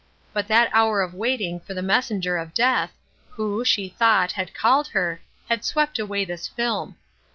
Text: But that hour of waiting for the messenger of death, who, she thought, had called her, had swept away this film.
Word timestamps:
But 0.33 0.47
that 0.47 0.71
hour 0.73 1.01
of 1.03 1.13
waiting 1.13 1.59
for 1.59 1.75
the 1.75 1.83
messenger 1.83 2.35
of 2.35 2.55
death, 2.55 2.91
who, 3.29 3.63
she 3.63 3.87
thought, 3.87 4.31
had 4.31 4.55
called 4.55 4.87
her, 4.87 5.21
had 5.47 5.63
swept 5.63 5.99
away 5.99 6.25
this 6.25 6.47
film. 6.47 6.95